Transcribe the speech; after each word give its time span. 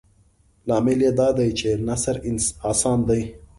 لامل 0.67 0.99
یې 1.05 1.11
دادی 1.19 1.49
چې 1.59 1.69
نثر 1.87 2.15
اسان 2.71 2.99
دی. 3.09 3.21